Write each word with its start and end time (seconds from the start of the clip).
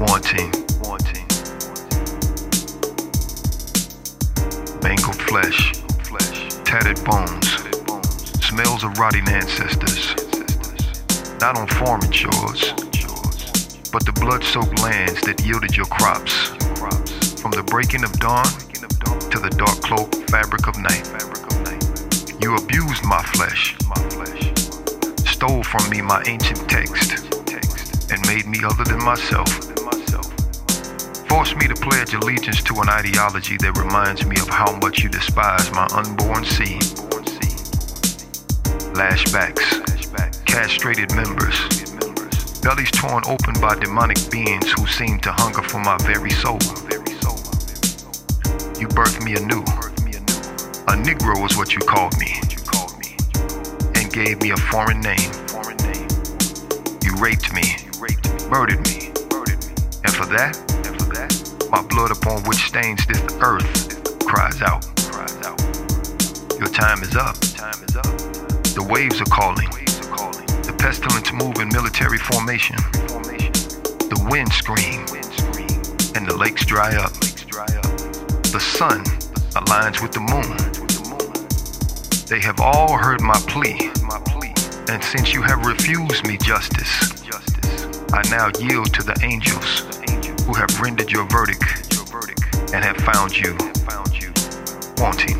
wanting, 0.00 0.50
wanting. 0.80 1.26
Mangled 4.82 5.20
flesh, 5.28 5.72
tattered 6.64 7.04
bones, 7.04 7.48
smells 8.42 8.82
of 8.82 8.98
rotting 8.98 9.28
ancestors. 9.28 10.14
Not 11.38 11.58
on 11.58 11.66
farming 11.66 12.12
shores, 12.12 12.72
but 13.92 14.06
the 14.06 14.16
blood-soaked 14.18 14.80
lands 14.80 15.20
that 15.20 15.44
yielded 15.44 15.76
your 15.76 15.86
crops. 15.86 16.48
From 17.42 17.50
the 17.50 17.62
breaking 17.62 18.02
of 18.04 18.12
dawn 18.18 18.44
to 18.44 19.38
the 19.38 19.50
dark 19.50 19.82
cloak 19.82 20.14
fabric 20.30 20.66
of 20.66 20.78
night. 20.78 21.06
You 22.40 22.56
abused 22.56 23.04
my 23.04 23.22
flesh, 23.22 23.76
stole 25.30 25.62
from 25.62 25.90
me 25.90 26.00
my 26.00 26.22
ancient 26.26 26.68
text, 26.70 27.12
and 28.10 28.26
made 28.26 28.46
me 28.46 28.64
other 28.64 28.84
than 28.84 29.02
myself. 29.04 29.69
Forced 31.40 31.56
me 31.56 31.68
to 31.68 31.74
pledge 31.74 32.12
allegiance 32.12 32.62
to 32.64 32.74
an 32.82 32.90
ideology 32.90 33.56
that 33.64 33.72
reminds 33.78 34.26
me 34.26 34.36
of 34.42 34.48
how 34.50 34.76
much 34.76 35.02
you 35.02 35.08
despise 35.08 35.72
my 35.72 35.88
unborn 35.96 36.44
seed. 36.44 36.82
Lashbacks, 38.92 39.64
castrated 40.44 41.16
members, 41.16 41.56
bellies 42.60 42.90
torn 42.90 43.24
open 43.24 43.54
by 43.58 43.74
demonic 43.76 44.18
beings 44.30 44.70
who 44.72 44.86
seem 44.86 45.18
to 45.20 45.32
hunger 45.32 45.62
for 45.62 45.78
my 45.78 45.96
very 46.04 46.28
soul. 46.28 46.60
You 48.76 48.86
birthed 48.92 49.24
me 49.24 49.32
anew. 49.32 49.64
A 50.92 50.94
Negro 51.00 51.48
is 51.48 51.56
what 51.56 51.72
you 51.72 51.80
called 51.80 52.20
me, 52.20 52.36
and 53.96 54.12
gave 54.12 54.42
me 54.42 54.50
a 54.50 54.58
foreign 54.58 55.00
name. 55.00 55.32
You 57.00 57.16
raped 57.16 57.50
me, 57.54 57.64
murdered 58.50 58.84
me, 58.84 59.08
and 60.04 60.12
for 60.12 60.26
that, 60.36 60.69
my 61.70 61.82
blood 61.82 62.10
upon 62.10 62.42
which 62.44 62.58
stains 62.58 63.06
this 63.06 63.20
earth 63.40 64.24
cries 64.26 64.60
out. 64.62 64.84
Your 66.58 66.68
time 66.68 67.02
is 67.02 67.14
up. 67.16 67.36
The 68.74 68.86
waves 68.88 69.20
are 69.20 69.26
calling. 69.26 69.68
The 70.62 70.74
pestilence 70.76 71.32
move 71.32 71.56
in 71.56 71.68
military 71.68 72.18
formation. 72.18 72.76
The 72.76 74.26
wind 74.28 74.52
scream, 74.52 75.06
and 76.16 76.26
the 76.26 76.36
lakes 76.36 76.66
dry 76.66 76.94
up. 76.96 77.12
The 78.50 78.60
sun 78.60 79.04
aligns 79.54 80.02
with 80.02 80.12
the 80.12 80.20
moon. 80.20 80.56
They 82.26 82.40
have 82.40 82.60
all 82.60 82.96
heard 82.98 83.20
my 83.20 83.38
plea, 83.46 83.90
and 84.88 85.02
since 85.04 85.32
you 85.32 85.42
have 85.42 85.64
refused 85.64 86.26
me 86.26 86.36
justice, 86.36 87.12
I 88.12 88.22
now 88.28 88.50
yield 88.58 88.92
to 88.94 89.02
the 89.04 89.16
angels 89.22 89.99
who 90.50 90.56
have 90.56 90.80
rendered 90.80 91.12
your 91.12 91.24
verdict 91.28 91.62
and 92.74 92.84
have 92.84 92.96
found 92.96 93.38
you 93.38 93.56
wanting. 94.98 95.39